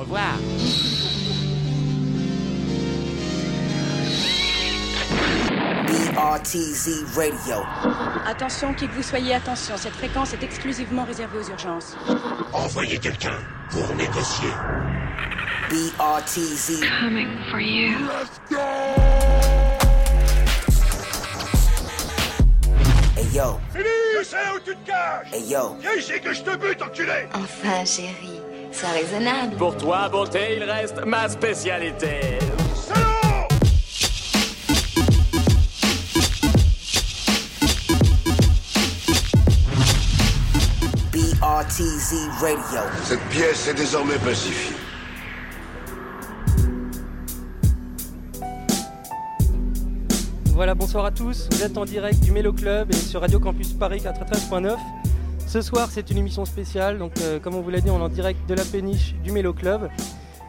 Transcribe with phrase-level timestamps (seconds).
[0.00, 0.38] Au revoir.
[5.86, 7.56] BRTZ Radio.
[8.26, 11.98] Attention, qui que vous soyez, attention, cette fréquence est exclusivement réservée aux urgences.
[12.54, 13.36] Envoyez quelqu'un
[13.70, 14.48] pour négocier.
[15.68, 16.80] BRTZ.
[17.02, 18.08] Coming for you.
[23.16, 23.84] Hey yo, Fini
[24.18, 25.32] Je sais où tu te caches?
[25.32, 25.76] Hey yo.
[25.78, 28.39] Viens ici que je te bute, enculé Enfin, chérie,
[28.72, 29.56] c'est raisonnable.
[29.56, 32.38] Pour toi, beauté, il reste ma spécialité.
[41.12, 42.80] BRTZ Radio.
[43.04, 44.76] Cette pièce est désormais pacifiée.
[50.54, 51.48] Voilà, bonsoir à tous.
[51.52, 54.76] Vous êtes en direct du Mélo Club et sur Radio Campus Paris 93.9.
[55.50, 56.96] Ce soir, c'est une émission spéciale.
[56.96, 59.32] Donc, euh, comme on vous l'a dit, on est en direct de la péniche du
[59.32, 59.90] Mélo Club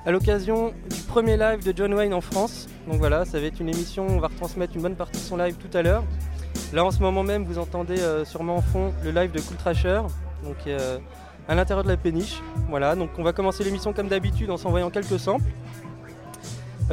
[0.05, 2.67] à l'occasion du premier live de John Wayne en France.
[2.87, 4.05] Donc voilà, ça va être une émission.
[4.07, 6.03] On va retransmettre une bonne partie de son live tout à l'heure.
[6.71, 9.57] Là, en ce moment même, vous entendez euh, sûrement en fond le live de Cool
[9.57, 10.01] Trasher,
[10.43, 10.99] donc euh,
[11.47, 12.39] à l'intérieur de la péniche.
[12.69, 15.49] Voilà, donc on va commencer l'émission comme d'habitude en s'envoyant quelques samples.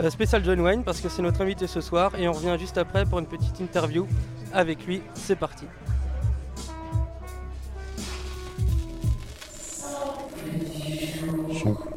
[0.09, 3.05] Spécial John Wayne parce que c'est notre invité ce soir et on revient juste après
[3.05, 4.06] pour une petite interview
[4.55, 5.03] avec lui.
[5.12, 5.67] C'est parti.
[11.59, 11.88] So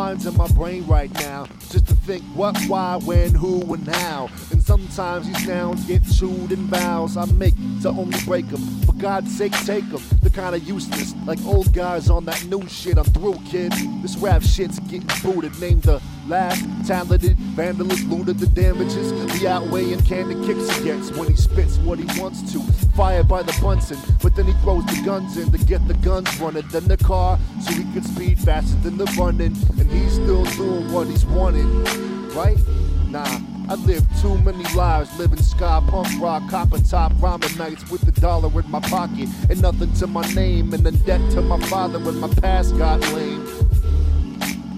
[0.00, 1.44] minds in my brain right now.
[1.68, 4.30] Just to think what, why, when, who, and how.
[4.50, 8.60] And sometimes these sounds get chewed in vows I make to only break them.
[8.86, 10.02] For God's sake, take them.
[10.20, 12.98] They're kinda useless, like old guys on that new shit.
[12.98, 13.72] I'm through, kid.
[14.02, 15.58] This rap shit's getting booted.
[15.60, 19.12] Named the last talented vandalist, looted the damages.
[19.34, 22.60] We outweighing candy kicks gets when he spits what he wants to.
[22.96, 26.38] Fired by the Bunsen, but then he throws the guns in to get the guns
[26.40, 26.66] running.
[26.68, 29.56] Then the car, so he can speed faster than the running.
[29.78, 31.84] And he's still doing what he's wanting,
[32.34, 32.58] right?
[33.08, 33.49] Nah.
[33.70, 38.10] I lived too many lives, living sky punk rock, copper top ramen nights with the
[38.20, 42.00] dollar in my pocket and nothing to my name, and then debt to my father
[42.00, 43.46] when my past got lame.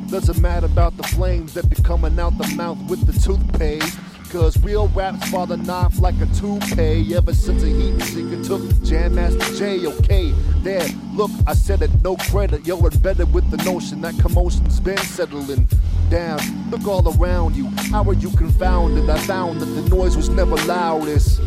[0.08, 3.98] Doesn't matter about the flames that be coming out the mouth with the toothpaste.
[4.28, 9.16] Cause real raps falling off like a toupee Ever since a heat seeker took Jam
[9.16, 10.30] Master J, okay
[10.62, 14.96] There, look, I said it, no credit Yo, embedded with the notion that commotion's been
[14.96, 15.68] settling
[16.12, 16.38] down.
[16.70, 19.08] Look all around you, how are you confounded?
[19.08, 21.40] I found that the noise was never loudest.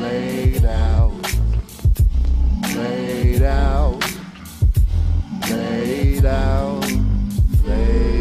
[0.00, 1.12] Laid out.
[2.74, 4.02] Laid out.
[5.50, 6.90] Laid out.
[7.66, 8.19] Laid out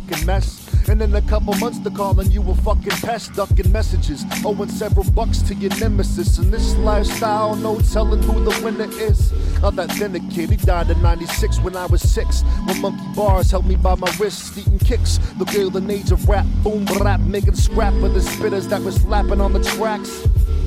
[0.00, 0.62] fucking mess.
[0.88, 4.24] And then a couple Or monster calling you a fucking pest, ducking messages.
[4.44, 6.38] Owing several bucks to your nemesis.
[6.38, 9.32] In this lifestyle, no telling who the winner is.
[9.62, 12.42] Of that thinner kid, he died in 96 when I was six.
[12.66, 15.18] When monkey bars held me by my wrists, eating kicks.
[15.38, 19.40] The golden age of rap, boom rap, making scrap for the spitters that was slapping
[19.40, 20.26] on the tracks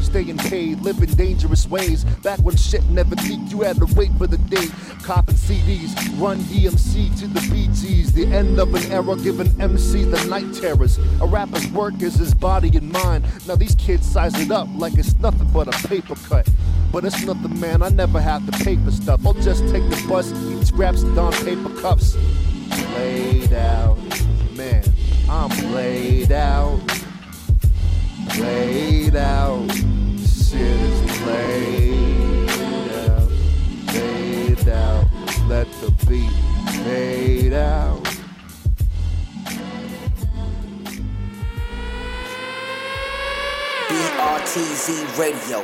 [0.10, 2.04] staying paid, living dangerous ways.
[2.24, 4.68] Back when shit never leaked, you had to wait for the day.
[5.04, 8.14] Copping CDs, run DMC to the BGs.
[8.14, 10.98] The end of an era giving MCs the night terrors.
[11.22, 13.24] A rapper's work is his body and mind.
[13.48, 16.50] Now these kids size it up like it's nothing but a paper cut.
[16.92, 17.84] But it's nothing, man.
[17.84, 19.24] I never have to pay for stuff.
[19.26, 22.16] I'll just take the bus, eat scraps, don paper cups.
[22.96, 23.98] Laid out,
[24.56, 24.84] man.
[25.30, 26.82] I'm laid out,
[28.40, 29.89] laid out
[30.50, 31.02] shit is
[32.98, 33.20] out,
[34.68, 35.06] out.
[35.48, 36.32] Let the beat
[36.84, 38.04] fade out.
[43.90, 44.88] BRTZ
[45.20, 45.60] Radio.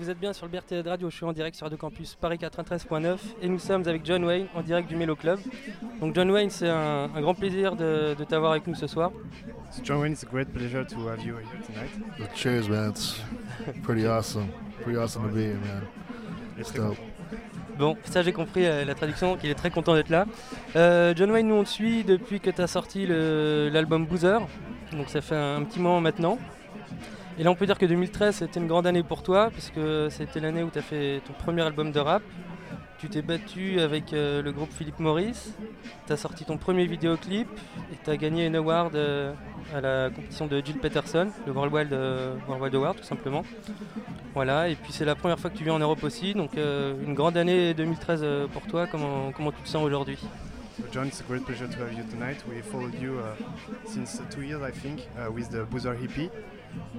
[0.00, 2.38] Vous êtes bien sur le BRT Radio, je suis en direct sur Radio Campus Paris
[2.38, 5.38] 93.9 et nous sommes avec John Wayne en direct du Mélo Club.
[6.00, 9.12] Donc John Wayne, c'est un, un grand plaisir de, de t'avoir avec nous ce soir.
[9.70, 12.30] So John Wayne, it's a great pleasure to have you here tonight.
[12.34, 12.92] Cheers, man.
[12.92, 13.20] It's
[13.82, 14.48] pretty awesome.
[14.82, 15.82] Pretty awesome to be here, man.
[16.58, 16.96] It's dope.
[17.78, 20.24] Bon, ça j'ai compris euh, la traduction, qu'il est très content d'être là.
[20.76, 24.40] Euh, John Wayne, nous on te suit depuis que tu as sorti l'album Boozer,
[24.92, 26.38] donc ça fait un, petit moment maintenant.
[27.40, 30.40] Et là on peut dire que 2013 c'était une grande année pour toi, puisque c'était
[30.40, 32.22] l'année où tu as fait ton premier album de rap.
[32.98, 35.54] Tu t'es battu avec euh, le groupe Philippe Maurice,
[36.06, 37.48] tu as sorti ton premier vidéoclip
[37.90, 39.32] et tu as gagné une award euh,
[39.74, 43.42] à la compétition de Jill Peterson, le World Wild, euh, World Award tout simplement.
[44.34, 47.14] Voilà, et puis c'est la première fois que tu viens en Europe aussi, donc une
[47.14, 48.86] grande année 2013 euh, pour toi.
[48.86, 50.18] Comment, comment tu te sens aujourd'hui?
[50.92, 52.44] John, it's a great pleasure to have you tonight.
[52.46, 53.34] We followed you uh,
[53.86, 56.30] since two years, I think, uh, with the Boozer Hippie.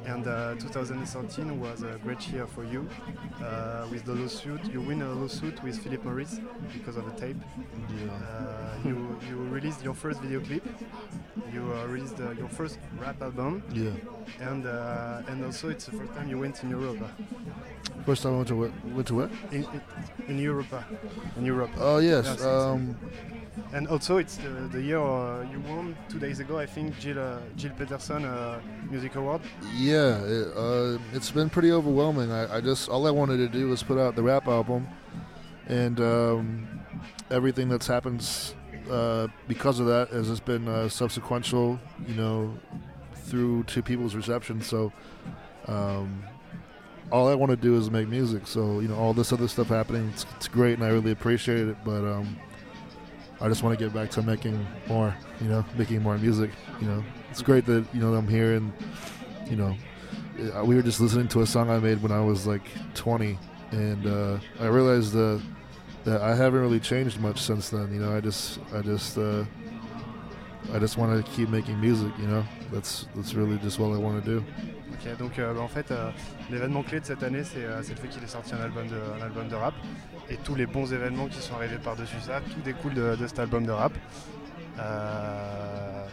[0.05, 2.87] And uh, 2013 was a great year for you
[3.43, 4.65] uh, with the lawsuit.
[4.71, 6.39] You win a lawsuit with Philip Morris
[6.73, 7.37] because of the tape.
[8.09, 10.65] Uh, you, you released your first video clip.
[11.53, 13.63] You uh, released uh, your first rap album.
[13.71, 13.91] Yeah.
[14.39, 16.97] And, uh, and also it's the first time you went in Europe.
[18.05, 18.71] First time I went to what?
[18.85, 19.31] Went to what?
[19.51, 19.81] In, in,
[20.27, 20.73] in Europe.
[21.37, 21.71] In Europe.
[21.77, 22.25] Oh yes.
[22.25, 22.97] Yes, Um,
[23.73, 27.19] And also, it's the, the year uh, you won two days ago, I think, Jill,
[27.19, 28.59] uh, Jill Peterson uh,
[28.89, 29.41] Music Award.
[29.75, 30.21] yeah.
[30.23, 32.31] It, uh, it's been pretty overwhelming.
[32.31, 34.87] I, I just all I wanted to do was put out the rap album,
[35.67, 36.67] and um,
[37.29, 38.27] everything that's happened
[38.89, 41.79] uh, because of that has just been uh, subsequential.
[42.07, 42.57] You know,
[43.13, 44.61] through to people's reception.
[44.61, 44.91] So.
[45.67, 46.23] Um,
[47.11, 48.47] all I want to do is make music.
[48.47, 51.67] So you know, all this other stuff happening, it's, it's great, and I really appreciate
[51.67, 51.77] it.
[51.83, 52.37] But um,
[53.41, 55.15] I just want to get back to making more.
[55.41, 56.51] You know, making more music.
[56.79, 58.71] You know, it's great that you know I'm here, and
[59.49, 59.75] you know,
[60.55, 62.61] uh, we were just listening to a song I made when I was like
[62.93, 63.37] 20,
[63.71, 65.39] and uh, I realized uh,
[66.03, 67.91] that I haven't really changed much since then.
[67.93, 69.43] You know, I just, I just, uh,
[70.73, 72.11] I just want to keep making music.
[72.19, 74.45] You know, that's that's really just what I want to do.
[74.93, 76.11] Ok, donc euh, bah, en fait, euh,
[76.51, 78.95] l'événement clé de cette année, euh, c'est le fait qu'il ait sorti un album, de,
[79.19, 79.73] un album de rap.
[80.31, 83.37] Et tous les bons événements qui sont arrivés par-dessus ça, tout découle de, de cet
[83.39, 83.91] album de rap.
[84.79, 86.05] Euh,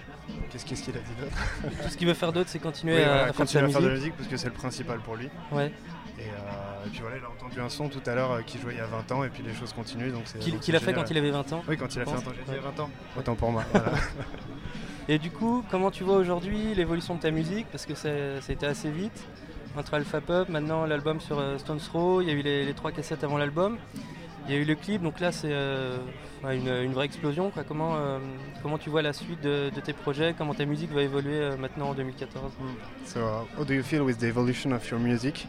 [0.50, 1.72] Qu'est-ce qu'est-ce qu'il a dit d'autre?
[1.84, 3.72] Tout ce qu'il veut faire d'autre, c'est continuer Oui, à, faire de continuer sa à
[3.72, 4.14] faire de la musique.
[4.16, 5.28] parce que c'est le principal pour lui.
[5.52, 5.72] Ouais.
[6.18, 8.58] Et, euh, et puis voilà, il a entendu un son tout à l'heure euh, qui
[8.58, 10.10] jouait il y a 20 ans et puis les choses continuent.
[10.10, 11.62] donc c'est- Qu'il a fait quand il avait 20 ans.
[11.68, 12.20] Oui, quand il a fait pense.
[12.20, 12.58] un temps, j'ai Ouais.
[12.60, 12.90] 20 ans.
[13.16, 13.62] Autant pour moi.
[13.72, 13.92] voilà.
[15.08, 17.66] Et du coup, comment tu vois aujourd'hui l'évolution de ta musique?
[17.70, 18.08] Parce que ça,
[18.40, 19.26] ça a été assez vite.
[19.78, 22.74] Entre Alpha Pop, maintenant l'album sur euh, Stones Throw, il y a eu les, les
[22.74, 23.78] trois cassettes avant l'album.
[24.46, 25.98] Il y a eu le clip, donc là c'est euh,
[26.42, 27.50] une, une vraie explosion.
[27.50, 27.62] quoi.
[27.62, 28.18] Comment, euh,
[28.62, 30.34] comment tu vois la suite de, de tes projets?
[30.36, 32.50] Comment ta musique va évoluer euh, maintenant en 2014
[33.04, 35.46] So, uh, how do you feel with the evolution of your music?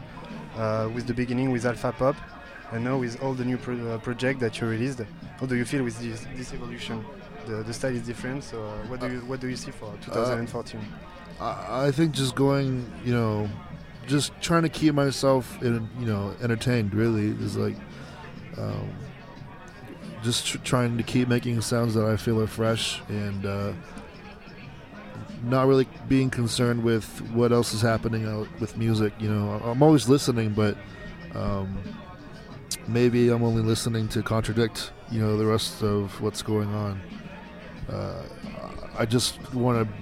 [0.56, 2.14] Uh, with the beginning with Alpha Pop,
[2.72, 5.02] and now with all the new pro- uh, projects that you released.
[5.40, 7.04] How do you feel with this, this evolution?
[7.46, 8.44] The, the style is different.
[8.44, 10.78] So, uh, what do you what do you see for 2014?
[11.40, 13.48] I, I think just going, you know,
[14.10, 16.92] just trying to keep myself, in, you know, entertained.
[16.92, 17.76] Really is like,
[18.58, 18.90] um,
[20.22, 23.72] just tr- trying to keep making sounds that I feel are fresh and uh,
[25.44, 29.14] not really being concerned with what else is happening out with music.
[29.18, 30.76] You know, I'm always listening, but
[31.34, 31.78] um,
[32.88, 37.00] maybe I'm only listening to contradict, you know, the rest of what's going on.
[37.88, 38.22] Uh,
[38.98, 39.94] I just want to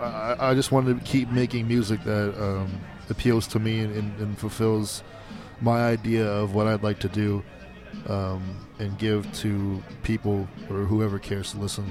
[0.00, 4.20] I, I just want to keep making music that um, appeals to me and, and,
[4.20, 5.02] and fulfills
[5.60, 7.42] my idea of what I'd like to do.
[8.08, 8.40] um,
[8.78, 11.84] and give to people or whoever cares to listen.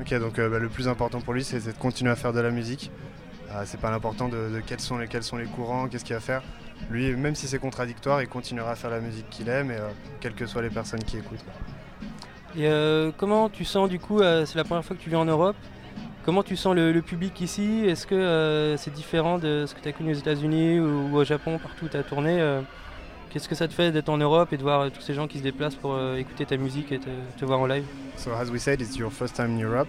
[0.00, 2.32] Ok, donc euh, bah, le plus important pour lui, c'est c'est de continuer à faire
[2.32, 2.90] de la musique.
[3.50, 6.14] Euh, c'est pas l'important de, de quels, sont les, quels sont les courants, qu'est-ce qu'il
[6.14, 6.42] va faire.
[6.90, 9.88] Lui, même si c'est contradictoire, il continuera à faire la musique qu'il aime, et, euh,
[10.20, 11.44] quelles que soient les personnes qui écoutent.
[12.56, 15.20] Et euh, comment tu sens du coup, euh, c'est la première fois que tu viens
[15.20, 15.56] en Europe,
[16.28, 17.86] comment tu sens le, le public ici?
[17.86, 21.16] Est-ce que euh, c'est différent de ce que tu as connu aux États-Unis ou, ou
[21.16, 22.60] au Japon, partout où tu as tourné euh,
[23.30, 25.26] Qu'est-ce que ça te fait d'être en Europe et de voir euh, tous ces gens
[25.26, 27.08] qui se déplacent pour euh, écouter ta musique et te,
[27.38, 27.86] te voir en live?
[28.18, 29.88] So as we said, it's your first time in Europe,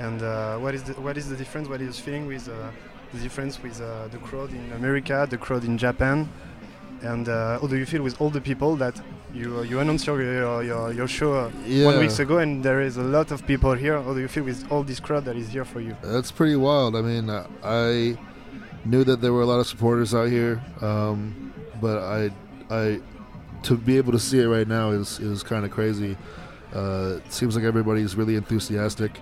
[0.00, 1.68] and uh, what is the what is the difference?
[1.68, 2.72] What is feeling with uh,
[3.14, 6.28] the difference with uh, the crowd in America, the crowd in Japan,
[7.04, 9.00] and uh, how do you feel with all the people that
[9.34, 11.86] you you announced your your, your, your show uh, Yeah.
[11.86, 14.00] one weeks ago, and there is a lot of people here.
[14.00, 15.96] How do you feel with all this crowd that is here for you?
[16.02, 16.96] That's pretty wild.
[16.96, 18.16] I mean, uh, I
[18.84, 22.30] knew that there were a lot of supporters out here, um, but I,
[22.70, 23.00] I,
[23.62, 26.16] to be able to see it right now is is kind of crazy.
[26.74, 29.18] Uh, it seems like everybody's really enthusiastic.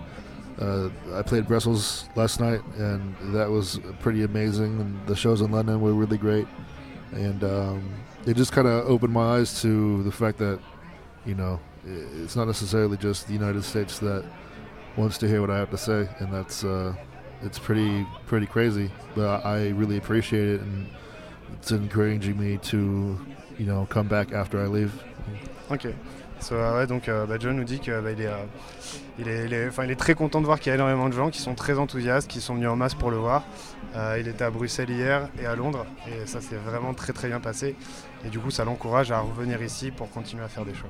[0.60, 4.80] Uh, I played Brussels last night, and that was pretty amazing.
[4.80, 6.46] And the shows in London were really great,
[7.12, 7.90] and um,
[8.28, 10.60] it just kind of opened my eyes to the fact that,
[11.24, 14.22] you know, it's not necessarily just the United States that
[14.98, 16.92] wants to hear what I have to say, and that's uh,
[17.42, 18.90] it's pretty pretty crazy.
[19.14, 20.86] But I really appreciate it, and
[21.54, 23.18] it's encouraging me to,
[23.58, 24.92] you know, come back after I leave.
[25.70, 25.94] Ok.
[26.40, 28.26] So, euh, ouais, donc euh, bah, John nous dit qu'il est,
[29.26, 31.78] euh, est très content de voir qu'il y a énormément de gens qui sont très
[31.78, 33.42] enthousiastes, qui sont venus en masse pour le voir.
[33.96, 37.28] Euh, il était à Bruxelles hier et à Londres et ça s'est vraiment très très
[37.28, 37.74] bien passé.
[38.24, 40.86] Et du coup ça l'encourage à revenir ici pour continuer à faire des shows.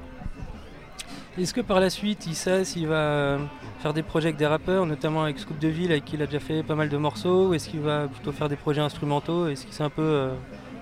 [1.39, 3.39] Est-ce que par la suite, il sait s'il va
[3.79, 6.27] faire des projets avec des rappeurs, notamment avec Scoop de Ville, avec qui il a
[6.27, 9.47] déjà fait pas mal de morceaux, ou est-ce qu'il va plutôt faire des projets instrumentaux?
[9.47, 10.35] Est-ce que c'est un peu euh,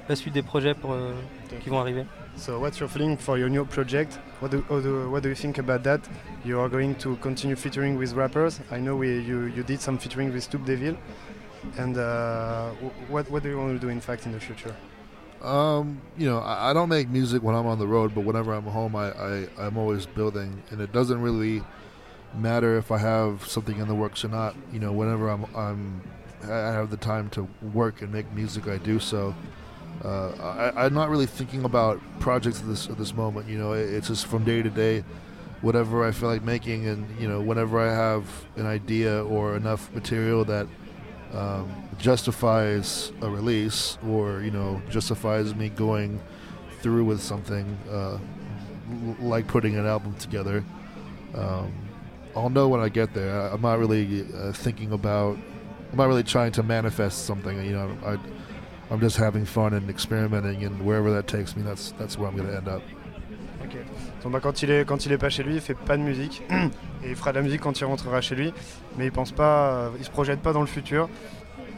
[0.09, 1.13] la suite des projets pour, euh,
[1.61, 2.07] qui vont arriver?
[2.39, 4.19] So what's your feeling for your new project?
[4.41, 4.63] What do,
[5.11, 6.01] what do you think about that?
[6.47, 8.61] You are going to continue featuring with rappers?
[8.71, 10.97] I know we, you, you did some featuring with Stoop Deville.
[11.77, 14.75] And uh, wh- what, what do you want to do in fact in the future?
[15.43, 18.53] Um, you know, I, I don't make music when I'm on the road, but whenever
[18.53, 21.63] I'm home, I, I I'm always building, and it doesn't really
[22.35, 24.57] matter if I have something in the works or not.
[24.73, 26.03] You know, whenever I'm I'm
[26.45, 29.35] I have the time to work and make music, I do so.
[30.05, 30.31] Uh,
[30.77, 33.49] I, I'm not really thinking about projects at this at this moment.
[33.49, 35.05] You know, it, it's just from day to day,
[35.61, 38.27] whatever I feel like making, and you know, whenever I have
[38.57, 40.67] an idea or enough material that
[41.35, 46.21] um, justifies a release or you know justifies me going
[46.81, 50.65] through with something uh, l- like putting an album together.
[51.35, 51.73] Um,
[52.35, 53.41] I'll know when I get there.
[53.41, 55.39] I, I'm not really uh, thinking about
[55.91, 58.19] I'm not really trying to manifest something you know I,
[58.91, 62.37] I'm just having fun and experimenting and wherever that takes me that's that's where I'm
[62.37, 62.83] going to end up.
[63.65, 63.85] Ok.
[64.27, 66.03] Donc, bah, quand il est quand il est pas chez lui, il fait pas de
[66.03, 68.53] musique et il fera de la musique quand il rentrera chez lui.
[68.99, 71.09] Mais il pense pas, euh, il se projette pas dans le futur.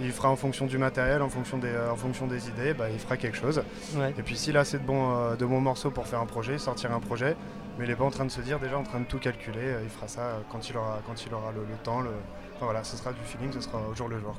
[0.01, 2.87] Il fera en fonction du matériel, en fonction des, euh, en fonction des idées, bah,
[2.91, 3.63] il fera quelque chose.
[3.97, 4.15] Ouais.
[4.19, 6.55] Et puis s'il a assez de bons, euh, de bons morceaux pour faire un projet,
[6.55, 7.37] il sortira un projet.
[7.79, 9.75] Mais il n'est pas en train de se dire déjà en train de tout calculer.
[9.83, 12.01] Il fera ça quand il aura, quand il aura le, le temps.
[12.01, 12.13] Le...
[12.57, 14.35] Enfin voilà, ce sera du feeling, ce sera au jour le jour.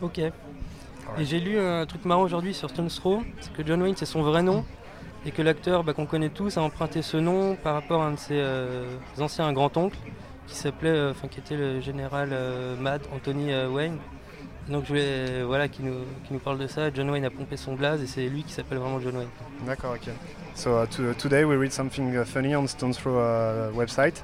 [0.00, 0.08] quoi.
[0.08, 0.18] Ok.
[0.18, 4.04] Et j'ai lu un truc marrant aujourd'hui sur Stones Throw, c'est que John Wayne c'est
[4.04, 4.66] son vrai nom
[5.26, 8.12] et que l'acteur bah, qu'on connaît tous a emprunté ce nom par rapport à un
[8.12, 9.98] de ses euh, anciens grands-oncles
[10.46, 13.98] qui s'appelait, euh, enfin qui était le général euh, Mad Anthony euh, Wayne.
[14.68, 16.92] Donc je voulais, euh, voilà, qui nous, qui nous parle de ça.
[16.92, 19.28] John Wayne a pompé son blaze et c'est lui qui s'appelle vraiment John Wayne.
[19.66, 20.12] D'accord, ok.
[20.54, 24.22] So uh, to, today we read something uh, funny on Stones Throw uh, website.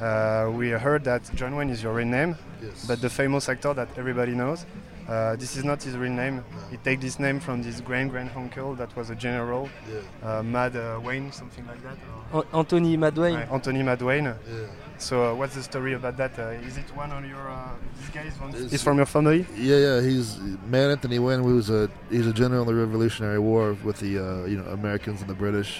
[0.00, 3.74] Uh, we heard that John Wayne is your real name, yes but the famous actor
[3.74, 4.64] that everybody knows,
[5.08, 6.44] uh, this is not his real name.
[6.70, 10.42] He takes this name from this grand grand uncle that was a general, yeah uh,
[10.42, 11.96] Mad uh, Wayne, something like that.
[12.32, 13.36] or- Anthony Mad Wayne.
[13.38, 14.24] Ouais, Anthony Mad Wayne.
[14.26, 14.66] yeah
[14.98, 16.32] So uh, what's the story about that?
[16.38, 17.44] Uh, is it one on your?
[17.48, 18.50] Uh, this guy is one.
[18.50, 19.46] It's- Is from your family?
[19.56, 20.38] Yeah, yeah, he's
[20.74, 20.90] man.
[20.90, 24.44] Anthony Wayne He was a he's a general in the Revolutionary War with the uh,
[24.50, 25.70] you know Americans and the British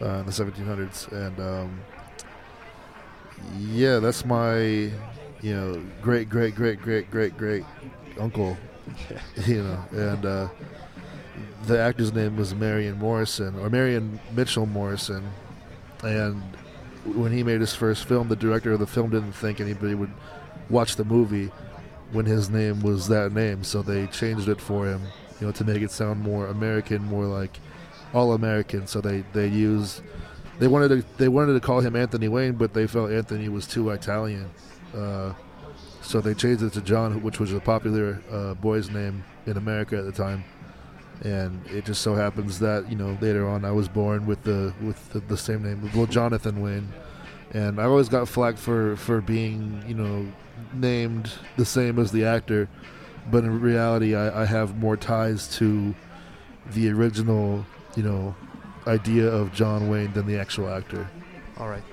[0.00, 1.68] uh, in the 1700s, and um,
[3.58, 4.56] yeah, that's my
[5.42, 7.64] you know great great great great great great
[8.18, 8.56] uncle,
[9.46, 10.48] you know, and uh,
[11.66, 15.30] the actor's name was Marion Morrison or Marion Mitchell Morrison,
[16.02, 16.42] and
[17.04, 20.12] when he made his first film, the director of the film didn't think anybody would
[20.68, 21.50] watch the movie
[22.12, 25.02] when his name was that name, so they changed it for him,
[25.40, 27.58] you know, to make it sound more American, more like
[28.12, 28.86] all American.
[28.86, 30.02] So they they used
[30.58, 33.66] they wanted to they wanted to call him Anthony Wayne, but they felt Anthony was
[33.66, 34.50] too Italian,
[34.94, 35.32] uh,
[36.10, 39.96] so they changed it to John, which was a popular uh, boy's name in America
[39.96, 40.44] at the time.
[41.22, 44.74] and it just so happens that you know later on I was born with the
[44.82, 46.88] with the, the same name, well Jonathan Wayne,
[47.52, 50.26] and I always got flack for for being you know
[50.72, 52.68] named the same as the actor,
[53.30, 55.94] but in reality I, I have more ties to
[56.72, 57.64] the original
[57.96, 58.34] you know
[58.86, 61.08] idea of John Wayne than the actual actor.
[61.58, 61.84] All right.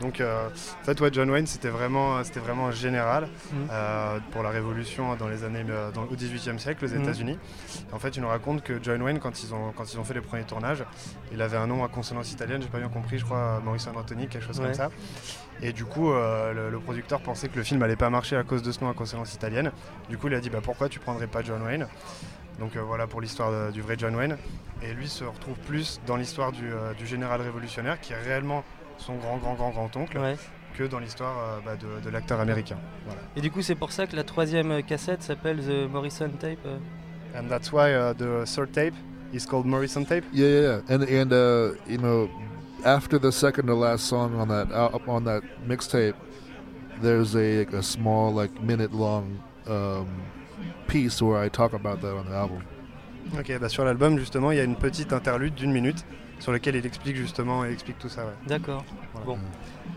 [0.00, 3.68] Donc, euh, en fait, ouais, John Wayne, c'était vraiment, c'était vraiment un général Mhm.
[3.70, 7.02] euh, pour la Révolution dans les années, euh, dans, au XVIIIe siècle aux Mhm.
[7.02, 7.38] États-Unis.
[7.92, 10.14] En fait, il nous raconte que John Wayne, quand ils ont, quand ils ont fait
[10.14, 10.84] les premiers tournages,
[11.32, 12.62] il avait un nom à consonance italienne.
[12.62, 14.66] J'ai pas bien compris, je crois Maurice Anthony, quelque chose Ouais.
[14.66, 14.88] comme ça.
[15.62, 18.42] Et du coup, euh, le, le producteur pensait que le film allait pas marcher à
[18.42, 19.72] cause de ce nom à consonance italienne.
[20.08, 21.86] Du coup, il a dit, bah, pourquoi tu prendrais pas John Wayne?
[22.58, 24.36] Donc euh, voilà pour l'histoire du vrai John Wayne.
[24.82, 28.64] Et lui se retrouve plus dans l'histoire du, euh, du général révolutionnaire qui est réellement
[28.98, 30.36] son grand grand grand grand oncle Ouais.
[30.76, 32.76] que dans l'histoire euh, bah, de, de l'acteur américain.
[33.06, 33.20] Voilà.
[33.36, 36.58] Et du coup, c'est pour ça que la troisième euh, cassette s'appelle The Morrison Tape.
[36.66, 36.78] euh.
[37.38, 38.94] And that's why uh, the third tape
[39.32, 40.24] is called Morrison tape.
[40.32, 40.94] Yeah, yeah, yeah.
[40.94, 42.28] and and uh, you know,
[42.84, 46.14] after the second to last song on that uh, on that mixtape,
[47.02, 50.06] there's a like, a small like minute long um,
[50.86, 52.62] piece where I talk about that on the album.
[53.38, 56.04] Ok, bah sur l'album justement, il y a une petite interlude d'une minute
[56.38, 58.24] sur laquelle il explique justement, il explique tout ça.
[58.24, 58.32] Ouais.
[58.46, 58.84] D'accord.
[59.12, 59.26] Voilà.
[59.26, 59.38] Bon.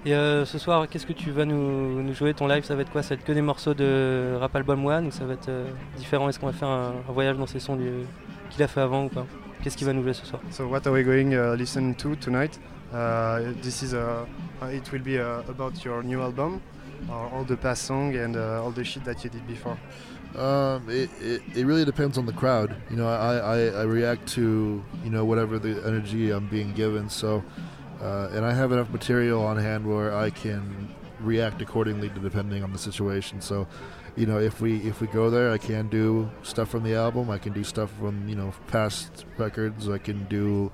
[0.06, 2.34] Et euh, ce soir, qu'est-ce que tu vas nous, nous jouer?
[2.34, 3.04] Ton live, ça va être quoi?
[3.04, 5.70] Ça va être que des morceaux de Rap Album One ou ça va être euh,
[5.98, 6.30] différent?
[6.30, 8.06] Est-ce qu'on va faire un, un voyage dans ces sons du-
[8.50, 9.26] qu'il a fait avant ou pas?
[9.62, 10.42] Qu'est-ce qu'il va nous jouer ce soir?
[10.52, 12.58] So what are we going uh, listen to tonight?
[12.94, 14.26] Uh, this is uh,
[14.62, 16.62] uh, it will be uh, about your new album,
[17.10, 19.78] or all the past song and uh, all the shit that you did before.
[20.36, 22.76] Um, it, it, it really depends on the crowd.
[22.90, 27.10] You know, I, I, I react to, you know, whatever the energy I'm being given.
[27.10, 27.44] So,
[28.02, 30.88] uh, and I have enough material on hand where I can
[31.20, 33.42] react accordingly to depending on the situation.
[33.42, 33.68] So,
[34.16, 37.30] you know, if we if we go there, I can do stuff from the album.
[37.30, 39.90] I can do stuff from you know past records.
[39.90, 40.72] I can do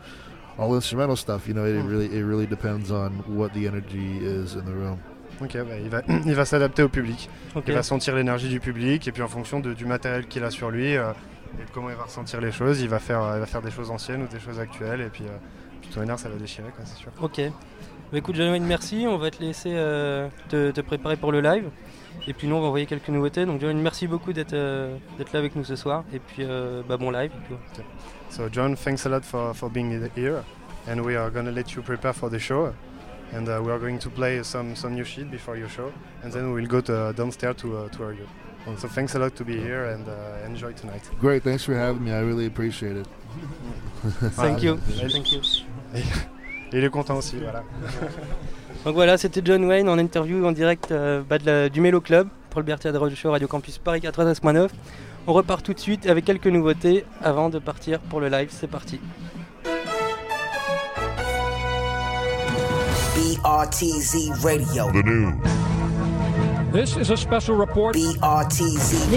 [0.58, 1.48] all instrumental stuff.
[1.48, 1.90] You know, it Mm.
[1.90, 5.02] really it really depends on what the energy is in the room.
[5.42, 7.30] Ok, bah, il va, il va s'adapter au public.
[7.68, 10.51] Il va sentir l'énergie du public et puis en fonction de- du matériel qu'il a
[10.51, 11.12] sur lui euh,
[11.60, 13.62] et de comment il va ressentir les choses, il va faire, euh, il va faire
[13.62, 15.38] des choses anciennes ou des choses actuelles et puis, euh,
[15.82, 17.12] puis énergie ça va déchirer quoi, c'est sûr.
[17.21, 17.41] Ok.
[18.12, 19.06] Bah, écoute, John Wayne, merci.
[19.10, 21.69] On va te laisser euh, te, te préparer pour le live.
[22.28, 23.45] Et puis nous, on va envoyer quelques nouveautés.
[23.45, 24.52] Donc, John merci beaucoup d'être
[25.17, 26.04] d'être là avec nous ce soir.
[26.13, 26.45] Et puis,
[26.88, 27.32] bah, bon live.
[27.34, 27.84] Et puis,
[28.30, 30.43] So John, thanks a lot for, for being here
[30.88, 32.74] and we are gonna let you prepare for the show
[33.34, 35.92] and uh, we are going to play some, some new shit before your show
[36.24, 38.28] and then we will go to, downstairs to, uh, to hear you.
[38.78, 41.04] So thanks a lot to be here and uh, enjoy tonight.
[41.22, 42.12] Great, thanks for having me.
[42.12, 43.08] I really appreciate it.
[44.36, 44.80] Thank you.
[45.00, 45.42] Et- Thank you.
[45.94, 46.02] Et
[46.74, 47.64] il est content aussi, voilà.
[48.84, 52.02] Donc voilà, c'était John Wayne en interview en direct euh, bah, de la- du Mélo
[52.02, 54.70] Club pour le Berthier de Show Radio Campus Paris 93.9.
[55.28, 58.50] On repart tout de suite avec quelques nouveautés avant de partir pour le live.
[58.52, 59.00] C'est parti.
[63.15, 64.91] BRTZ Radio.
[64.91, 65.39] The news.
[66.73, 67.95] This is a special report.
[67.95, 69.10] BRTZ